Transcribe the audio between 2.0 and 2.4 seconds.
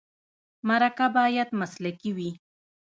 وي.